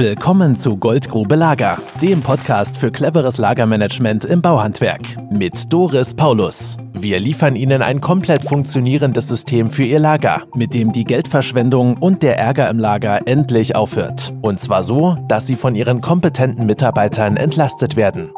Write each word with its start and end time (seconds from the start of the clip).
Willkommen 0.00 0.56
zu 0.56 0.76
Goldgrube 0.76 1.36
Lager, 1.36 1.76
dem 2.00 2.22
Podcast 2.22 2.78
für 2.78 2.90
cleveres 2.90 3.36
Lagermanagement 3.36 4.24
im 4.24 4.40
Bauhandwerk 4.40 5.02
mit 5.30 5.70
Doris 5.70 6.14
Paulus. 6.14 6.78
Wir 6.94 7.20
liefern 7.20 7.54
Ihnen 7.54 7.82
ein 7.82 8.00
komplett 8.00 8.46
funktionierendes 8.46 9.28
System 9.28 9.70
für 9.70 9.84
Ihr 9.84 9.98
Lager, 9.98 10.44
mit 10.54 10.72
dem 10.72 10.90
die 10.90 11.04
Geldverschwendung 11.04 11.98
und 11.98 12.22
der 12.22 12.38
Ärger 12.38 12.70
im 12.70 12.78
Lager 12.78 13.28
endlich 13.28 13.76
aufhört. 13.76 14.32
Und 14.40 14.58
zwar 14.58 14.84
so, 14.84 15.18
dass 15.28 15.46
Sie 15.46 15.56
von 15.56 15.74
Ihren 15.74 16.00
kompetenten 16.00 16.64
Mitarbeitern 16.64 17.36
entlastet 17.36 17.94
werden. 17.94 18.30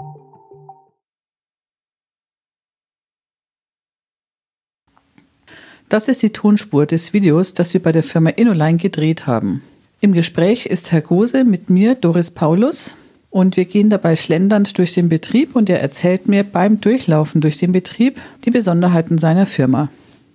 Das 5.88 6.08
ist 6.08 6.24
die 6.24 6.30
Tonspur 6.30 6.86
des 6.86 7.12
Videos, 7.12 7.54
das 7.54 7.72
wir 7.72 7.80
bei 7.80 7.92
der 7.92 8.02
Firma 8.02 8.30
Innoline 8.30 8.78
gedreht 8.78 9.28
haben. 9.28 9.62
Im 10.02 10.12
Gespräch 10.12 10.66
ist 10.66 10.90
Herr 10.90 11.00
Gose 11.00 11.44
mit 11.44 11.70
mir, 11.70 11.94
Doris 11.94 12.32
Paulus, 12.32 12.96
und 13.30 13.56
wir 13.56 13.66
gehen 13.66 13.88
dabei 13.88 14.16
schlendernd 14.16 14.76
durch 14.76 14.94
den 14.94 15.08
Betrieb 15.08 15.54
und 15.54 15.70
er 15.70 15.80
erzählt 15.80 16.26
mir 16.26 16.42
beim 16.42 16.80
Durchlaufen 16.80 17.40
durch 17.40 17.58
den 17.58 17.70
Betrieb 17.70 18.20
die 18.44 18.50
Besonderheiten 18.50 19.18
seiner 19.18 19.46
Firma. 19.46 19.90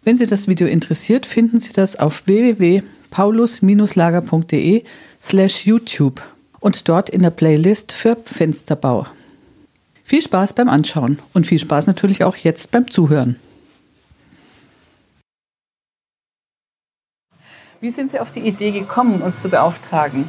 Wenn 0.06 0.16
Sie 0.16 0.26
das 0.26 0.48
Video 0.48 0.70
interessiert, 0.70 1.26
finden 1.26 1.60
Sie 1.60 1.74
das 1.74 1.98
auf 1.98 2.28
www.paulus-lager.de 2.28 4.84
slash 5.22 5.66
YouTube 5.66 6.22
und 6.62 6.88
dort 6.88 7.10
in 7.10 7.24
der 7.24 7.32
Playlist 7.32 7.92
für 7.92 8.16
Fensterbau. 8.24 9.06
Viel 10.02 10.22
Spaß 10.22 10.54
beim 10.54 10.70
Anschauen 10.70 11.20
und 11.34 11.46
viel 11.46 11.60
Spaß 11.60 11.88
natürlich 11.88 12.24
auch 12.24 12.38
jetzt 12.38 12.72
beim 12.72 12.90
Zuhören. 12.90 13.36
Wie 17.80 17.92
sind 17.92 18.10
Sie 18.10 18.20
auf 18.20 18.32
die 18.34 18.40
Idee 18.40 18.72
gekommen, 18.72 19.22
uns 19.22 19.40
zu 19.40 19.50
beauftragen? 19.50 20.28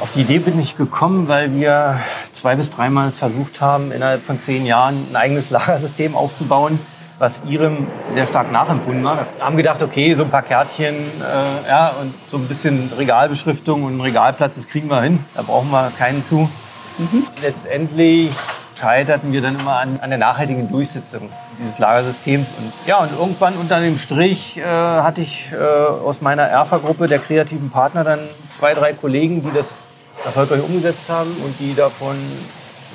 Auf 0.00 0.12
die 0.12 0.20
Idee 0.20 0.40
bin 0.40 0.60
ich 0.60 0.76
gekommen, 0.76 1.26
weil 1.26 1.54
wir 1.54 2.00
zwei 2.34 2.54
bis 2.54 2.70
dreimal 2.70 3.10
versucht 3.12 3.62
haben, 3.62 3.90
innerhalb 3.90 4.22
von 4.22 4.38
zehn 4.38 4.66
Jahren 4.66 4.94
ein 5.10 5.16
eigenes 5.16 5.48
Lagersystem 5.48 6.14
aufzubauen, 6.14 6.78
was 7.18 7.40
Ihrem 7.48 7.86
sehr 8.12 8.26
stark 8.26 8.52
nachempfunden 8.52 9.02
war. 9.02 9.26
Wir 9.36 9.44
haben 9.44 9.56
gedacht, 9.56 9.82
okay, 9.82 10.12
so 10.12 10.24
ein 10.24 10.30
paar 10.30 10.42
Kärtchen 10.42 10.94
äh, 10.94 11.68
ja, 11.68 11.92
und 12.00 12.12
so 12.30 12.36
ein 12.36 12.46
bisschen 12.46 12.92
Regalbeschriftung 12.98 13.84
und 13.84 13.98
Regalplatz, 14.02 14.56
das 14.56 14.68
kriegen 14.68 14.90
wir 14.90 15.00
hin. 15.00 15.18
Da 15.34 15.40
brauchen 15.40 15.70
wir 15.70 15.90
keinen 15.96 16.22
zu. 16.26 16.50
Mhm. 16.98 17.24
Letztendlich 17.40 18.32
scheiterten 18.78 19.32
wir 19.32 19.40
dann 19.40 19.58
immer 19.58 19.78
an, 19.78 19.98
an 20.00 20.10
der 20.10 20.18
nachhaltigen 20.18 20.70
Durchsetzung 20.70 21.28
dieses 21.60 21.78
Lagersystems. 21.78 22.46
Und 22.58 22.72
ja, 22.86 22.98
und 22.98 23.10
irgendwann 23.18 23.54
unter 23.54 23.80
dem 23.80 23.98
Strich 23.98 24.56
äh, 24.56 24.62
hatte 24.62 25.20
ich 25.20 25.46
äh, 25.52 25.56
aus 25.56 26.20
meiner 26.20 26.44
ERFA-Gruppe 26.44 27.08
der 27.08 27.18
kreativen 27.18 27.70
Partner 27.70 28.04
dann 28.04 28.20
zwei, 28.56 28.74
drei 28.74 28.92
Kollegen, 28.92 29.42
die 29.42 29.52
das 29.52 29.82
erfolgreich 30.24 30.62
umgesetzt 30.62 31.08
haben 31.08 31.30
und 31.44 31.58
die 31.60 31.74
davon 31.74 32.16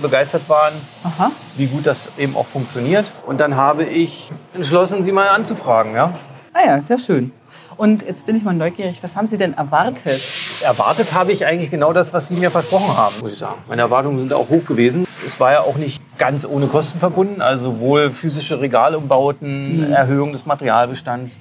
begeistert 0.01 0.47
waren, 0.49 0.73
Aha. 1.03 1.31
wie 1.55 1.67
gut 1.67 1.85
das 1.85 2.17
eben 2.17 2.35
auch 2.35 2.47
funktioniert. 2.47 3.05
Und 3.25 3.37
dann 3.39 3.55
habe 3.55 3.83
ich 3.83 4.31
entschlossen, 4.53 5.03
sie 5.03 5.11
mal 5.11 5.27
anzufragen. 5.29 5.93
Ja? 5.93 6.13
Ah 6.53 6.65
ja, 6.65 6.81
sehr 6.81 6.99
schön. 6.99 7.31
Und 7.77 8.03
jetzt 8.03 8.25
bin 8.25 8.35
ich 8.35 8.43
mal 8.43 8.53
neugierig, 8.53 8.99
was 9.01 9.15
haben 9.15 9.27
Sie 9.27 9.37
denn 9.37 9.55
erwartet? 9.55 10.21
Erwartet 10.61 11.13
habe 11.13 11.31
ich 11.31 11.45
eigentlich 11.45 11.71
genau 11.71 11.91
das, 11.91 12.13
was 12.13 12.27
Sie 12.27 12.35
mir 12.35 12.51
versprochen 12.51 12.95
haben, 12.95 13.15
muss 13.21 13.33
ich 13.33 13.39
sagen. 13.39 13.61
Meine 13.67 13.81
Erwartungen 13.81 14.19
sind 14.19 14.33
auch 14.33 14.47
hoch 14.49 14.63
gewesen. 14.65 15.07
Es 15.25 15.39
war 15.39 15.51
ja 15.51 15.61
auch 15.61 15.75
nicht 15.75 16.01
ganz 16.17 16.45
ohne 16.45 16.67
Kosten 16.67 16.99
verbunden, 16.99 17.41
also 17.41 17.65
sowohl 17.65 18.11
physische 18.11 18.59
Regalumbauten, 18.59 19.87
mhm. 19.87 19.93
Erhöhung 19.93 20.31
des 20.31 20.45
Materialbestands. 20.45 21.37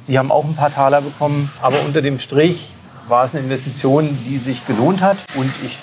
Sie 0.00 0.18
haben 0.18 0.32
auch 0.32 0.44
ein 0.44 0.54
paar 0.54 0.72
Taler 0.72 1.00
bekommen, 1.00 1.50
aber 1.62 1.76
unter 1.86 2.02
dem 2.02 2.18
Strich 2.18 2.70
war 3.08 3.24
es 3.24 3.34
eine 3.34 3.44
Investition, 3.44 4.18
die 4.26 4.38
sich 4.38 4.66
gelohnt 4.66 5.00
hat 5.00 5.16
und 5.34 5.50
ich 5.64 5.78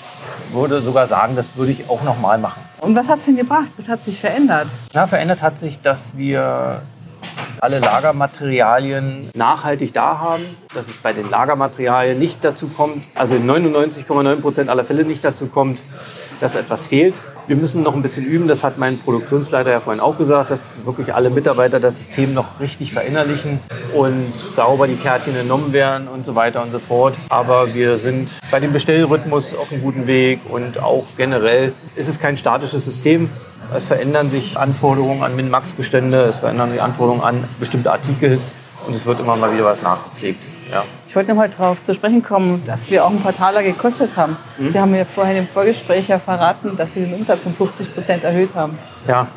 würde 0.52 0.80
sogar 0.80 1.06
sagen, 1.06 1.34
das 1.36 1.56
würde 1.56 1.72
ich 1.72 1.88
auch 1.88 2.02
nochmal 2.02 2.38
machen. 2.38 2.60
Und 2.80 2.94
was 2.94 3.08
hat 3.08 3.18
es 3.18 3.24
denn 3.24 3.36
gebracht? 3.36 3.68
Was 3.76 3.88
hat 3.88 4.04
sich 4.04 4.20
verändert? 4.20 4.66
Na, 4.92 5.06
verändert 5.06 5.42
hat 5.42 5.58
sich, 5.58 5.80
dass 5.80 6.16
wir 6.16 6.82
alle 7.60 7.78
Lagermaterialien 7.78 9.28
nachhaltig 9.34 9.92
da 9.92 10.18
haben, 10.18 10.44
dass 10.74 10.86
es 10.86 10.96
bei 10.98 11.12
den 11.12 11.28
Lagermaterialien 11.28 12.18
nicht 12.18 12.44
dazu 12.44 12.68
kommt, 12.68 13.04
also 13.14 13.34
in 13.34 13.50
99,9 13.50 14.40
Prozent 14.40 14.70
aller 14.70 14.84
Fälle 14.84 15.04
nicht 15.04 15.24
dazu 15.24 15.46
kommt, 15.46 15.80
dass 16.40 16.54
etwas 16.54 16.86
fehlt. 16.86 17.14
Wir 17.48 17.54
müssen 17.54 17.84
noch 17.84 17.94
ein 17.94 18.02
bisschen 18.02 18.26
üben, 18.26 18.48
das 18.48 18.64
hat 18.64 18.76
mein 18.76 18.98
Produktionsleiter 18.98 19.70
ja 19.70 19.78
vorhin 19.78 20.02
auch 20.02 20.18
gesagt, 20.18 20.50
dass 20.50 20.84
wirklich 20.84 21.14
alle 21.14 21.30
Mitarbeiter 21.30 21.78
das 21.78 21.98
System 21.98 22.34
noch 22.34 22.58
richtig 22.58 22.92
verinnerlichen 22.92 23.60
und 23.94 24.34
sauber 24.34 24.88
die 24.88 24.96
Kärtchen 24.96 25.36
entnommen 25.36 25.72
werden 25.72 26.08
und 26.08 26.26
so 26.26 26.34
weiter 26.34 26.60
und 26.60 26.72
so 26.72 26.80
fort. 26.80 27.14
Aber 27.28 27.72
wir 27.72 27.98
sind 27.98 28.36
bei 28.50 28.58
dem 28.58 28.72
Bestellrhythmus 28.72 29.56
auf 29.56 29.70
einem 29.70 29.82
guten 29.82 30.08
Weg 30.08 30.40
und 30.50 30.82
auch 30.82 31.04
generell 31.16 31.72
ist 31.94 32.08
es 32.08 32.18
kein 32.18 32.36
statisches 32.36 32.84
System. 32.84 33.30
Es 33.72 33.86
verändern 33.86 34.28
sich 34.28 34.58
Anforderungen 34.58 35.22
an 35.22 35.36
Min-Max-Bestände, 35.36 36.22
es 36.22 36.36
verändern 36.36 36.72
sich 36.72 36.82
Anforderungen 36.82 37.22
an 37.22 37.44
bestimmte 37.60 37.92
Artikel 37.92 38.40
und 38.88 38.96
es 38.96 39.06
wird 39.06 39.20
immer 39.20 39.36
mal 39.36 39.54
wieder 39.54 39.66
was 39.66 39.82
nachgepflegt. 39.82 40.55
Ja. 40.70 40.84
Ich 41.08 41.14
wollte 41.14 41.30
noch 41.30 41.36
mal 41.36 41.48
darauf 41.48 41.82
zu 41.82 41.94
sprechen 41.94 42.22
kommen, 42.22 42.62
dass 42.66 42.90
wir 42.90 43.04
auch 43.04 43.10
ein 43.10 43.20
paar 43.20 43.36
Taler 43.36 43.62
gekostet 43.62 44.10
haben. 44.16 44.36
Mhm. 44.58 44.68
Sie 44.68 44.80
haben 44.80 44.90
mir 44.90 45.06
vorhin 45.06 45.36
im 45.36 45.48
Vorgespräch 45.48 46.08
ja 46.08 46.18
verraten, 46.18 46.76
dass 46.76 46.94
Sie 46.94 47.00
den 47.00 47.14
Umsatz 47.14 47.46
um 47.46 47.54
50 47.54 47.94
Prozent 47.94 48.24
erhöht 48.24 48.54
haben. 48.54 48.78
Ja. 49.06 49.28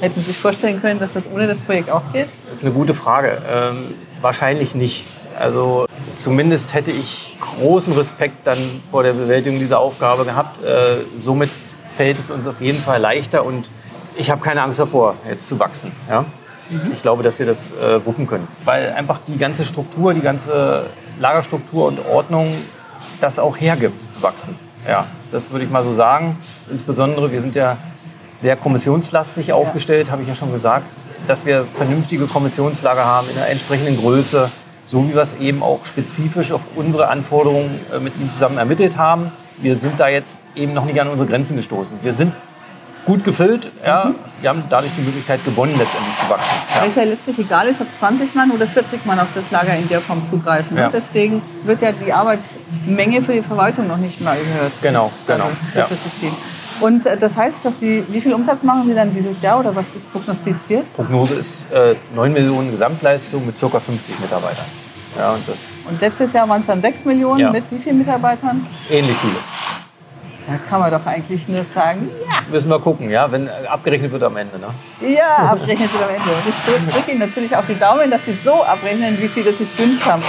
Hätten 0.00 0.18
Sie 0.18 0.26
sich 0.26 0.38
vorstellen 0.38 0.80
können, 0.80 0.98
dass 0.98 1.12
das 1.12 1.28
ohne 1.30 1.46
das 1.46 1.60
Projekt 1.60 1.90
auch 1.90 2.02
geht? 2.12 2.28
Das 2.48 2.58
ist 2.58 2.64
eine 2.64 2.74
gute 2.74 2.94
Frage. 2.94 3.38
Ähm, 3.50 3.94
wahrscheinlich 4.20 4.74
nicht. 4.74 5.04
Also 5.38 5.86
zumindest 6.16 6.74
hätte 6.74 6.90
ich 6.90 7.36
großen 7.40 7.92
Respekt 7.92 8.46
dann 8.46 8.58
vor 8.90 9.02
der 9.02 9.12
Bewältigung 9.12 9.58
dieser 9.58 9.78
Aufgabe 9.78 10.24
gehabt. 10.24 10.64
Äh, 10.64 10.96
somit 11.22 11.50
fällt 11.96 12.18
es 12.18 12.30
uns 12.30 12.46
auf 12.46 12.60
jeden 12.60 12.78
Fall 12.80 13.00
leichter 13.00 13.44
und 13.44 13.68
ich 14.16 14.30
habe 14.30 14.42
keine 14.42 14.62
Angst 14.62 14.78
davor, 14.78 15.14
jetzt 15.28 15.48
zu 15.48 15.58
wachsen. 15.58 15.92
Ja? 16.08 16.24
Mhm. 16.70 16.92
Ich 16.92 17.02
glaube, 17.02 17.22
dass 17.22 17.38
wir 17.38 17.46
das 17.46 17.72
äh, 17.72 18.04
wuppen 18.04 18.26
können. 18.26 18.46
Weil 18.64 18.92
einfach 18.92 19.18
die 19.26 19.36
ganze 19.38 19.64
Struktur, 19.64 20.14
die 20.14 20.20
ganze 20.20 20.86
Lagerstruktur 21.18 21.86
und 21.86 21.98
Ordnung 22.06 22.48
das 23.20 23.38
auch 23.38 23.56
hergibt, 23.60 24.10
zu 24.12 24.22
wachsen. 24.22 24.54
Ja, 24.88 25.06
das 25.32 25.50
würde 25.50 25.64
ich 25.64 25.70
mal 25.70 25.84
so 25.84 25.92
sagen. 25.92 26.38
Insbesondere, 26.70 27.30
wir 27.30 27.40
sind 27.40 27.54
ja 27.54 27.76
sehr 28.38 28.56
kommissionslastig 28.56 29.52
aufgestellt, 29.52 30.10
habe 30.10 30.22
ich 30.22 30.28
ja 30.28 30.34
schon 30.34 30.52
gesagt, 30.52 30.86
dass 31.26 31.44
wir 31.44 31.66
vernünftige 31.74 32.26
Kommissionslager 32.26 33.04
haben 33.04 33.28
in 33.30 33.36
einer 33.36 33.48
entsprechenden 33.48 33.98
Größe, 33.98 34.50
so 34.86 35.06
wie 35.06 35.14
wir 35.14 35.22
es 35.22 35.36
eben 35.38 35.62
auch 35.62 35.84
spezifisch 35.84 36.50
auf 36.50 36.62
unsere 36.76 37.08
Anforderungen 37.08 37.80
äh, 37.94 38.00
mit 38.00 38.16
Ihnen 38.18 38.30
zusammen 38.30 38.58
ermittelt 38.58 38.96
haben. 38.96 39.30
Wir 39.58 39.76
sind 39.76 40.00
da 40.00 40.08
jetzt 40.08 40.38
eben 40.54 40.72
noch 40.72 40.86
nicht 40.86 40.98
an 41.00 41.08
unsere 41.08 41.28
Grenzen 41.28 41.56
gestoßen. 41.56 41.98
Wir 42.02 42.14
sind 42.14 42.32
gut 43.04 43.24
gefüllt. 43.24 43.70
Ja. 43.84 44.06
Mhm. 44.06 44.14
Wir 44.40 44.50
haben 44.50 44.64
dadurch 44.70 44.92
die 44.96 45.02
Möglichkeit 45.02 45.44
gewonnen, 45.44 45.74
letztendlich 45.76 46.16
zu 46.18 46.30
wachsen. 46.30 46.56
Ja. 46.74 46.80
Weil 46.80 46.88
es 46.90 46.96
ja 46.96 47.02
letztlich 47.04 47.38
egal 47.38 47.66
ist, 47.68 47.80
ob 47.80 47.92
20 47.92 48.34
Mann 48.34 48.50
oder 48.50 48.66
40 48.66 49.04
Mann 49.06 49.20
auf 49.20 49.28
das 49.34 49.50
Lager 49.50 49.74
in 49.76 49.88
der 49.88 50.00
Form 50.00 50.24
zugreifen. 50.24 50.76
Ja. 50.76 50.90
Deswegen 50.92 51.42
wird 51.64 51.82
ja 51.82 51.92
die 51.92 52.12
Arbeitsmenge 52.12 53.22
für 53.22 53.32
die 53.32 53.42
Verwaltung 53.42 53.86
noch 53.86 53.98
nicht 53.98 54.20
mal 54.20 54.36
erhöht. 54.36 54.72
Genau, 54.82 55.10
genau. 55.26 55.44
Also 55.44 55.78
ja. 55.78 55.86
das 55.88 56.02
System. 56.02 56.32
Und 56.80 57.04
äh, 57.04 57.16
das 57.16 57.36
heißt, 57.36 57.58
dass 57.62 57.78
Sie, 57.80 58.04
wie 58.08 58.20
viel 58.20 58.32
Umsatz 58.32 58.62
machen 58.62 58.86
Sie 58.86 58.94
dann 58.94 59.14
dieses 59.14 59.42
Jahr 59.42 59.60
oder 59.60 59.74
was 59.76 59.94
ist 59.94 60.10
prognostiziert? 60.10 60.92
Prognose 60.94 61.34
ist 61.34 61.70
äh, 61.72 61.94
9 62.14 62.32
Millionen 62.32 62.70
Gesamtleistung 62.70 63.44
mit 63.44 63.60
ca. 63.60 63.68
50 63.68 64.18
Mitarbeitern. 64.20 64.64
Ja, 65.18 65.32
und, 65.32 65.46
das 65.46 65.56
und 65.88 66.00
letztes 66.00 66.32
Jahr 66.32 66.48
waren 66.48 66.60
es 66.60 66.68
dann 66.68 66.80
6 66.80 67.04
Millionen 67.04 67.40
ja. 67.40 67.50
mit 67.50 67.64
wie 67.70 67.78
vielen 67.78 67.98
Mitarbeitern? 67.98 68.64
Ähnlich 68.90 69.16
viele. 69.16 69.34
Da 70.50 70.58
kann 70.68 70.80
man 70.80 70.90
doch 70.90 71.06
eigentlich 71.06 71.46
nur 71.46 71.62
sagen, 71.62 72.10
ja. 72.28 72.42
Müssen 72.50 72.70
wir 72.70 72.80
gucken, 72.80 73.08
ja, 73.08 73.30
wenn 73.30 73.48
abgerechnet 73.48 74.10
wird 74.10 74.24
am 74.24 74.36
Ende. 74.36 74.58
Ne? 74.58 74.66
Ja, 75.16 75.52
abgerechnet 75.52 75.92
wird 75.92 76.02
am 76.02 76.08
Ende. 76.08 76.28
Und 76.28 76.88
ich 76.88 76.92
drücke 76.92 77.10
Ihnen 77.12 77.20
natürlich 77.20 77.54
auch 77.54 77.64
die 77.68 77.78
Daumen, 77.78 78.10
dass 78.10 78.24
Sie 78.26 78.32
so 78.32 78.64
abrechnen, 78.64 79.16
wie 79.20 79.28
Sie 79.28 79.44
das 79.44 79.58
sich 79.58 79.76
gewünscht 79.76 80.04
haben. 80.04 80.24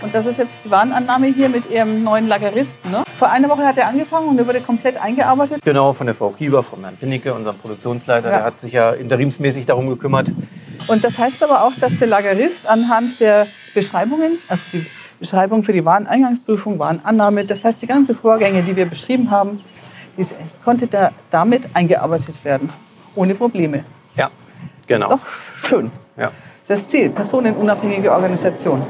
Und 0.00 0.14
das 0.14 0.24
ist 0.24 0.38
jetzt 0.38 0.64
die 0.64 0.70
Warenannahme 0.70 1.26
hier 1.26 1.50
mit 1.50 1.68
Ihrem 1.70 2.02
neuen 2.02 2.28
Lageristen. 2.28 2.90
Ne? 2.90 3.04
Vor 3.18 3.28
einer 3.28 3.50
Woche 3.50 3.66
hat 3.66 3.76
er 3.76 3.88
angefangen 3.88 4.28
und 4.28 4.38
er 4.38 4.46
wurde 4.46 4.62
komplett 4.62 4.96
eingearbeitet. 4.96 5.60
Genau, 5.62 5.92
von 5.92 6.06
der 6.06 6.14
Frau 6.14 6.30
Kieber, 6.30 6.62
von 6.62 6.80
Herrn 6.80 6.96
Pinnicke, 6.96 7.34
unserem 7.34 7.58
Produktionsleiter. 7.58 8.30
Ja. 8.30 8.36
Der 8.36 8.44
hat 8.44 8.60
sich 8.60 8.72
ja 8.72 8.92
interimsmäßig 8.92 9.66
darum 9.66 9.90
gekümmert. 9.90 10.30
Und 10.86 11.04
das 11.04 11.18
heißt 11.18 11.42
aber 11.42 11.64
auch, 11.64 11.72
dass 11.78 11.98
der 11.98 12.08
Lagerist 12.08 12.66
anhand 12.66 13.20
der 13.20 13.46
Beschreibungen, 13.74 14.38
also 14.48 14.62
die 14.72 14.86
Beschreibung 15.18 15.62
für 15.62 15.72
die 15.72 15.84
Wareneingangsprüfung, 15.84 16.78
Warenannahme. 16.78 17.44
Das 17.44 17.64
heißt, 17.64 17.82
die 17.82 17.86
ganzen 17.86 18.14
Vorgänge, 18.14 18.62
die 18.62 18.76
wir 18.76 18.86
beschrieben 18.86 19.30
haben, 19.30 19.60
diese, 20.16 20.34
konnte 20.64 20.86
da 20.86 21.10
damit 21.30 21.68
eingearbeitet 21.74 22.44
werden. 22.44 22.70
Ohne 23.14 23.34
Probleme. 23.34 23.84
Ja, 24.14 24.30
genau. 24.86 25.08
Das 25.08 25.18
ist 25.18 25.24
doch 25.62 25.68
schön. 25.68 25.90
Ja. 26.16 26.32
Das 26.66 26.78
ist 26.78 26.86
das 26.86 26.90
Ziel, 26.90 27.10
personenunabhängige 27.10 28.12
Organisation. 28.12 28.84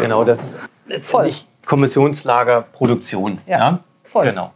Genau, 0.00 0.24
das 0.24 0.42
ist 0.42 0.58
letztendlich 0.86 1.48
Kommissionslager 1.64 2.62
Produktion. 2.62 3.38
Ja, 3.46 3.58
ja? 3.58 3.78
voll. 4.04 4.26
Genau. 4.26 4.52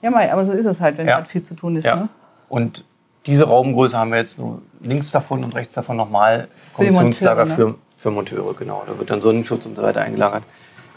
Ja, 0.00 0.10
Mai, 0.10 0.32
aber 0.32 0.44
so 0.44 0.52
ist 0.52 0.66
es 0.66 0.80
halt, 0.80 0.98
wenn 0.98 1.06
ja. 1.06 1.16
halt 1.16 1.28
viel 1.28 1.42
zu 1.42 1.54
tun 1.54 1.76
ist. 1.76 1.84
Ja. 1.84 1.96
Ne? 1.96 2.08
Und 2.48 2.84
diese 3.26 3.46
Raumgröße 3.46 3.96
haben 3.96 4.10
wir 4.10 4.18
jetzt 4.18 4.38
nur 4.38 4.62
links 4.80 5.10
davon 5.10 5.44
und 5.44 5.54
rechts 5.54 5.74
davon 5.74 5.96
nochmal 5.96 6.48
Kommissionslager 6.74 7.46
für, 7.46 7.76
für 8.02 8.10
Monteure, 8.10 8.54
genau. 8.54 8.82
Da 8.86 8.98
wird 8.98 9.10
dann 9.10 9.22
Sonnenschutz 9.22 9.64
und 9.66 9.76
so 9.76 9.82
weiter 9.82 10.00
eingelagert. 10.00 10.42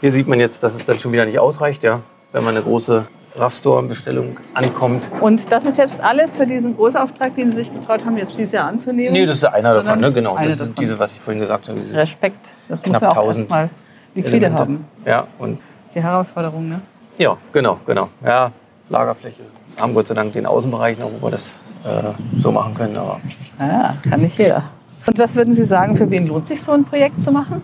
Hier 0.00 0.12
sieht 0.12 0.26
man 0.28 0.40
jetzt, 0.40 0.62
dass 0.62 0.74
es 0.74 0.84
dann 0.84 0.98
schon 0.98 1.12
wieder 1.12 1.24
nicht 1.24 1.38
ausreicht, 1.38 1.82
ja, 1.84 2.00
wenn 2.32 2.44
man 2.44 2.54
eine 2.56 2.64
große 2.64 3.06
RAV-Store-Bestellung 3.36 4.38
ankommt. 4.54 5.08
Und 5.20 5.50
das 5.52 5.64
ist 5.66 5.78
jetzt 5.78 6.00
alles 6.00 6.36
für 6.36 6.46
diesen 6.46 6.74
Großauftrag, 6.76 7.34
den 7.36 7.50
Sie 7.50 7.58
sich 7.58 7.72
getraut 7.72 8.04
haben, 8.04 8.16
jetzt 8.18 8.36
dieses 8.36 8.52
Jahr 8.52 8.66
anzunehmen? 8.66 9.12
Nee, 9.12 9.24
das 9.26 9.36
ist 9.38 9.44
einer 9.44 9.74
davon, 9.74 10.00
ne? 10.00 10.00
das 10.00 10.08
ist 10.10 10.14
genau. 10.14 10.34
eine 10.34 10.48
Das 10.48 10.58
sind 10.58 10.70
davon. 10.70 10.82
diese, 10.84 10.98
was 10.98 11.12
ich 11.12 11.20
vorhin 11.20 11.40
gesagt 11.40 11.68
habe. 11.68 11.78
Respekt. 11.92 12.52
Das 12.68 12.84
muss 12.84 13.00
ja 13.00 13.10
auch 13.10 13.16
1000 13.16 13.44
erstmal 13.44 13.70
liquide 14.14 14.36
Elemente. 14.36 14.58
haben. 14.62 14.84
Ja, 15.04 15.26
und 15.38 15.58
Das 15.58 15.86
ist 15.88 15.94
die 15.94 16.02
Herausforderung, 16.02 16.68
ne? 16.68 16.80
ja, 17.18 17.36
genau, 17.52 17.78
genau. 17.86 18.08
Ja, 18.24 18.50
Lagerfläche. 18.88 19.42
Wir 19.74 19.82
haben 19.82 19.94
Gott 19.94 20.06
sei 20.08 20.14
Dank 20.14 20.32
den 20.32 20.46
Außenbereich 20.46 20.98
noch, 20.98 21.10
wo 21.20 21.26
wir 21.26 21.30
das 21.32 21.56
äh, 21.84 22.02
so 22.38 22.50
machen 22.52 22.74
können. 22.74 22.96
Aber 22.96 23.20
Ja, 23.58 23.94
kann 24.08 24.20
nicht 24.22 24.38
jeder. 24.38 24.62
Und 25.06 25.18
was 25.18 25.36
würden 25.36 25.52
Sie 25.52 25.64
sagen, 25.64 25.96
für 25.96 26.10
wen 26.10 26.26
lohnt 26.26 26.46
sich 26.46 26.60
so 26.60 26.72
ein 26.72 26.84
Projekt 26.84 27.22
zu 27.22 27.30
machen? 27.30 27.62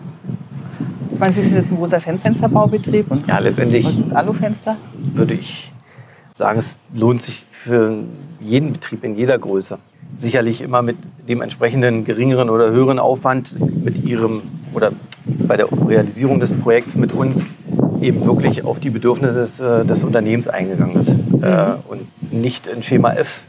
Ich 1.11 1.19
meine, 1.19 1.33
Sie 1.33 1.43
sind 1.43 1.55
jetzt 1.55 1.71
ein 1.71 1.77
großer 1.77 1.99
Fensterbaubetrieb 1.99 3.11
und 3.11 3.27
ja, 3.27 3.39
letztendlich 3.39 3.85
und 3.85 4.15
Alufenster. 4.15 4.77
würde 5.13 5.33
ich 5.33 5.71
sagen, 6.33 6.59
es 6.59 6.77
lohnt 6.93 7.21
sich 7.21 7.43
für 7.51 7.97
jeden 8.39 8.73
Betrieb 8.73 9.03
in 9.03 9.15
jeder 9.15 9.37
Größe. 9.37 9.77
Sicherlich 10.17 10.61
immer 10.61 10.81
mit 10.81 10.97
dem 11.27 11.41
entsprechenden 11.41 12.05
geringeren 12.05 12.49
oder 12.49 12.71
höheren 12.71 12.99
Aufwand 12.99 13.55
mit 13.83 14.03
ihrem 14.03 14.41
oder 14.73 14.91
bei 15.25 15.57
der 15.57 15.67
Realisierung 15.87 16.39
des 16.39 16.51
Projekts 16.51 16.95
mit 16.95 17.13
uns 17.13 17.45
eben 18.01 18.25
wirklich 18.25 18.65
auf 18.65 18.79
die 18.79 18.89
Bedürfnisse 18.89 19.33
des, 19.33 19.59
äh, 19.59 19.85
des 19.85 20.03
Unternehmens 20.03 20.47
eingegangen 20.47 20.95
ist 20.95 21.09
äh, 21.09 21.73
und 21.87 22.33
nicht 22.33 22.67
in 22.67 22.83
Schema 22.83 23.13
F 23.13 23.43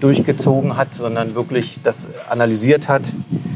durchgezogen 0.00 0.76
hat, 0.76 0.94
sondern 0.94 1.34
wirklich 1.34 1.80
das 1.82 2.06
analysiert 2.28 2.88
hat, 2.88 3.02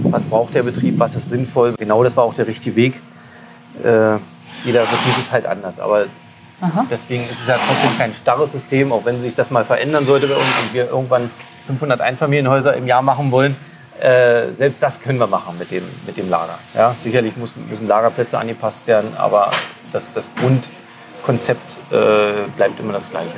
was 0.02 0.24
braucht 0.24 0.54
der 0.54 0.62
Betrieb, 0.62 0.98
was 0.98 1.14
ist 1.14 1.30
sinnvoll. 1.30 1.74
Genau 1.78 2.02
das 2.02 2.16
war 2.16 2.24
auch 2.24 2.34
der 2.34 2.46
richtige 2.46 2.76
Weg. 2.76 2.94
Äh, 3.82 4.18
jeder 4.64 4.80
Betrieb 4.80 5.18
ist 5.18 5.30
halt 5.30 5.46
anders, 5.46 5.78
aber 5.78 6.06
Aha. 6.60 6.86
Deswegen 6.90 7.24
ist 7.24 7.40
es 7.42 7.48
ja 7.48 7.56
trotzdem 7.56 7.98
kein 7.98 8.14
starres 8.14 8.52
System, 8.52 8.90
auch 8.90 9.04
wenn 9.04 9.20
sich 9.20 9.34
das 9.34 9.50
mal 9.50 9.64
verändern 9.64 10.06
sollte 10.06 10.26
bei 10.26 10.36
uns 10.36 10.60
und 10.62 10.74
wir 10.74 10.88
irgendwann 10.88 11.30
500 11.66 12.00
Einfamilienhäuser 12.00 12.74
im 12.74 12.86
Jahr 12.86 13.02
machen 13.02 13.30
wollen. 13.30 13.56
Äh, 14.00 14.52
selbst 14.56 14.82
das 14.82 15.00
können 15.00 15.18
wir 15.18 15.26
machen 15.26 15.58
mit 15.58 15.70
dem, 15.70 15.84
mit 16.06 16.16
dem 16.16 16.30
Lager. 16.30 16.58
Ja, 16.74 16.94
sicherlich 17.02 17.36
muss, 17.36 17.50
müssen 17.68 17.86
Lagerplätze 17.86 18.38
angepasst 18.38 18.86
werden, 18.86 19.16
aber 19.16 19.50
das, 19.92 20.12
das 20.14 20.30
Grundkonzept 20.36 21.76
äh, 21.90 22.48
bleibt 22.56 22.80
immer 22.80 22.92
das 22.92 23.10
gleiche. 23.10 23.36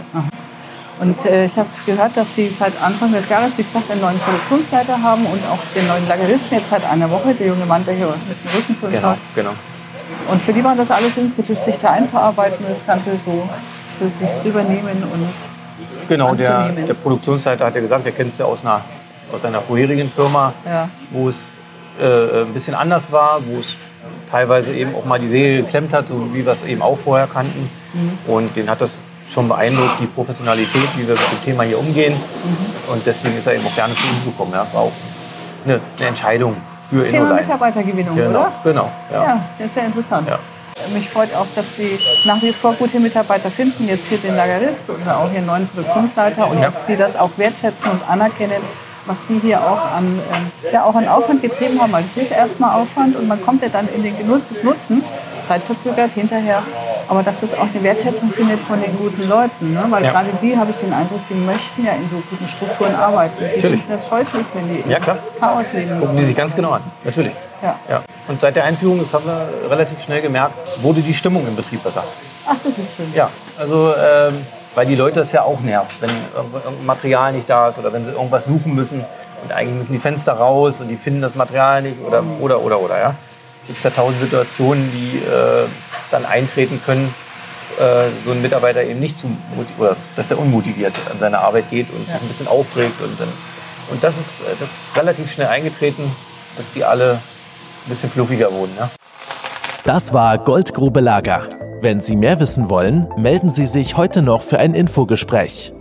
Und 1.01 1.25
äh, 1.27 1.45
ich 1.47 1.57
habe 1.57 1.69
gehört, 1.87 2.17
dass 2.17 2.35
Sie 2.35 2.49
seit 2.49 2.73
Anfang 2.83 3.13
des 3.13 3.29
Jahres, 3.29 3.53
wie 3.57 3.63
gesagt, 3.63 3.91
einen 3.91 4.01
neuen 4.01 4.19
Produktionsleiter 4.19 5.01
haben 5.01 5.25
und 5.27 5.41
auch 5.51 5.59
den 5.75 5.87
neuen 5.87 6.07
Lageristen 6.09 6.59
jetzt 6.59 6.71
seit 6.71 6.85
einer 6.91 7.09
Woche, 7.11 7.35
der 7.35 7.47
junge 7.49 7.65
Mann, 7.67 7.85
der 7.85 7.95
hier 7.95 8.07
mit 8.07 8.37
dem 8.45 8.57
Rücken 8.57 8.77
zu 8.81 8.87
uns 8.87 8.95
Genau, 8.95 9.09
schaut. 9.11 9.19
genau. 9.35 9.51
Und 10.31 10.43
für 10.43 10.53
die 10.53 10.65
war 10.65 10.75
das 10.75 10.91
alles 10.91 11.17
unkritisch, 11.17 11.59
sich 11.59 11.79
da 11.79 11.91
einzuarbeiten, 11.93 12.65
das 12.69 12.85
Ganze 12.85 13.11
so 13.25 13.49
für 13.99 14.09
sich 14.09 14.43
zu 14.43 14.49
übernehmen 14.49 15.03
und 15.13 15.29
Genau, 16.09 16.35
der, 16.35 16.71
der 16.71 16.95
Produktionsleiter 16.95 17.67
hat 17.67 17.75
ja 17.75 17.81
gesagt, 17.83 18.07
er 18.07 18.13
kennt 18.13 18.33
es 18.33 18.39
ja 18.39 18.47
aus, 18.47 18.65
einer, 18.65 18.81
aus 19.33 19.45
einer 19.45 19.61
vorherigen 19.61 20.11
Firma, 20.11 20.53
Ja. 20.65 20.89
wo 21.11 21.29
es 21.29 21.49
äh, 22.01 22.43
ein 22.43 22.53
bisschen 22.55 22.75
anders 22.75 23.13
war, 23.13 23.41
wo 23.47 23.61
es 23.61 23.77
teilweise 24.31 24.73
eben 24.75 24.95
auch 24.95 25.05
mal 25.05 25.19
die 25.19 25.29
Seele 25.29 25.63
geklemmt 25.63 25.93
hat, 25.93 26.09
so 26.09 26.29
wie 26.33 26.45
wir 26.45 26.53
es 26.53 26.65
eben 26.65 26.81
auch 26.83 26.99
vorher 26.99 27.27
kannten. 27.27 27.69
Und 28.27 28.57
den 28.57 28.69
hat 28.71 28.81
das 28.81 28.99
schon 29.33 29.49
beeindruckt, 29.49 30.01
die 30.01 30.07
Professionalität, 30.07 30.89
wie 30.97 31.07
wir 31.07 31.15
mit 31.15 31.33
dem 31.33 31.45
Thema 31.45 31.63
hier 31.65 31.79
umgehen. 31.79 32.15
Und 32.91 33.05
deswegen 33.07 33.37
ist 33.39 33.47
er 33.47 33.55
eben 33.55 33.67
auch 33.67 33.75
gerne 33.75 33.95
zu 33.95 34.03
uns 34.09 34.25
gekommen. 34.25 34.53
Ja. 34.53 34.67
War 34.73 34.83
auch 34.83 34.93
eine, 35.65 35.81
eine 35.99 36.07
Entscheidung 36.09 36.57
für 36.89 37.05
Thema 37.05 37.17
Innoline. 37.19 37.41
Mitarbeitergewinnung, 37.43 38.17
Genau, 38.17 38.31
oder? 38.31 38.53
genau. 38.65 38.91
Ja. 39.13 39.23
Ja, 39.25 39.41
das 39.59 39.67
ist 39.67 39.75
sehr 39.75 39.85
interessant. 39.87 40.29
Ja. 40.29 40.39
Mich 40.95 41.11
freut 41.11 41.35
auch, 41.35 41.47
dass 41.55 41.77
Sie 41.77 41.99
nach 42.25 42.41
wie 42.41 42.53
vor 42.53 42.73
gute 42.75 43.01
Mitarbeiter 43.01 43.51
finden, 43.51 43.89
jetzt 43.89 44.07
hier 44.09 44.19
den 44.19 44.37
Lagerist 44.37 44.89
oder 44.89 45.19
auch 45.19 45.31
Ihren 45.33 45.45
neuen 45.47 45.69
Produktionsleiter 45.69 46.49
und 46.49 46.61
Ja. 46.61 46.71
dass 46.71 46.87
die 46.87 46.97
das 46.97 47.17
auch 47.17 47.31
wertschätzen 47.37 47.91
und 47.91 48.09
anerkennen, 48.09 48.63
was 49.05 49.17
Sie 49.29 49.39
hier 49.41 49.61
auch 49.61 49.93
an, 49.97 50.19
ähm, 50.33 50.71
ja, 50.73 50.85
auch 50.85 50.95
an 50.95 51.09
Aufwand 51.09 51.43
getrieben 51.43 51.79
haben. 51.81 51.93
Weil 51.93 52.05
es 52.05 52.17
ist 52.17 52.31
erstmal 52.31 52.81
Aufwand 52.81 53.17
und 53.17 53.27
man 53.27 53.45
kommt 53.45 53.61
ja 53.63 53.69
dann 53.69 53.89
in 53.95 54.03
den 54.05 54.17
Genuss 54.17 54.49
des 54.49 54.63
Nutzens, 54.63 55.07
zeitverzögert 55.47 56.13
hinterher. 56.15 56.63
Aber 57.09 57.23
dass 57.23 57.41
das 57.41 57.55
auch 57.55 57.67
eine 57.75 57.83
Wertschätzung 57.83 58.31
findet 58.33 58.61
von 58.61 58.81
den 58.81 58.97
guten 58.99 59.27
Leuten. 59.29 59.73
Ne? 59.73 59.83
Weil 59.89 60.05
Ja. 60.05 60.11
gerade 60.13 60.29
die, 60.43 60.57
habe 60.57 60.71
ich 60.71 60.77
den 60.77 60.93
Eindruck, 60.93 61.21
die 61.31 61.35
möchten 61.35 61.85
ja 61.85 61.93
in 61.93 62.09
so 62.11 62.23
guten 62.31 62.47
Strukturen 62.49 62.95
arbeiten. 62.95 63.35
Die 63.39 63.45
Natürlich. 63.45 63.81
finden 63.81 63.93
das 63.93 64.09
scheußlich, 64.09 64.45
wenn 64.55 64.69
die 64.69 64.91
Ja, 64.91 65.01
klar. 65.01 65.19
Chaos 65.41 65.67
leben 65.73 65.89
Gucken 65.91 66.01
müssen. 66.03 66.17
die 66.19 66.25
sich 66.27 66.37
ganz 66.37 66.55
genau 66.55 66.73
an, 66.73 66.83
natürlich. 67.05 67.33
Ja. 67.63 67.75
Ja. 67.89 68.03
Und 68.29 68.41
seit 68.41 68.55
der 68.57 68.65
Einführung, 68.65 68.99
das 69.01 69.13
haben 69.13 69.25
wir 69.25 69.71
relativ 69.71 70.03
schnell 70.03 70.21
gemerkt, 70.21 70.53
wurde 70.83 71.01
die 71.01 71.15
Stimmung 71.15 71.47
im 71.47 71.57
Betrieb 71.57 71.83
besser. 71.83 72.05
Ach, 72.47 72.55
das 72.63 72.77
ist 72.79 72.97
schön. 72.97 73.07
Ja, 73.15 73.31
also 73.59 73.95
ähm, 73.95 74.35
weil 74.75 74.87
die 74.87 74.95
Leute 74.95 75.21
das 75.21 75.33
ja 75.33 75.43
auch 75.43 75.61
nervt, 75.61 76.01
wenn 76.03 76.11
irgendein 76.37 76.85
Material 76.87 77.33
nicht 77.33 77.49
da 77.49 77.69
ist 77.71 77.79
oder 77.79 77.93
wenn 77.93 78.05
sie 78.05 78.11
irgendwas 78.13 78.45
suchen 78.45 78.75
müssen 78.75 79.05
und 79.43 79.53
eigentlich 79.53 79.79
müssen 79.79 79.93
die 79.93 79.99
Fenster 79.99 80.35
raus 80.35 80.81
und 80.83 80.89
die 80.89 80.97
finden 80.97 81.23
das 81.23 81.35
Material 81.35 81.83
nicht 81.83 81.97
oder 82.07 82.23
oder 82.41 82.61
oder 82.61 82.79
oder 82.81 82.99
ja. 83.01 83.15
Gibt 83.67 83.79
es 83.79 83.83
da 83.83 83.91
tausend 83.91 84.21
Situationen, 84.21 84.91
die 84.93 85.19
äh, 85.19 85.67
dann 86.11 86.27
eintreten 86.27 86.81
können, 86.85 87.15
äh, 87.79 88.09
so 88.25 88.33
ein 88.33 88.43
Mitarbeiter 88.43 88.83
eben 88.83 89.01
nicht 89.01 89.19
zu 89.19 89.29
oder 89.79 89.97
dass 90.17 90.31
er 90.31 90.39
unmotiviert 90.39 90.95
an 91.11 91.19
seine 91.19 91.39
Arbeit 91.39 91.71
geht 91.71 91.91
und 91.91 92.05
sich 92.05 92.15
ein 92.15 92.29
bisschen 92.29 92.49
aufregt 92.49 93.01
und 93.01 93.21
dann 93.21 93.29
und 93.91 94.03
das 94.03 94.17
ist 94.17 94.41
äh, 94.41 94.55
das 94.61 94.71
ist 94.71 94.97
relativ 94.97 95.31
schnell 95.31 95.49
eingetreten, 95.49 96.03
dass 96.57 96.67
die 96.75 96.85
alle 96.85 97.13
ein 97.13 97.89
bisschen 97.89 98.11
fluffiger 98.11 98.53
wurden. 98.53 98.73
Ja? 98.79 98.91
Das 99.85 100.13
war 100.13 100.39
Goldgrube 100.39 101.01
Lager. 101.01 101.49
Wenn 101.81 102.01
Sie 102.01 102.17
mehr 102.17 102.41
wissen 102.41 102.69
wollen, 102.69 103.07
melden 103.17 103.49
Sie 103.49 103.67
sich 103.67 103.97
heute 103.97 104.21
noch 104.21 104.43
für 104.43 104.59
ein 104.59 104.75
Infogespräch. 104.75 105.73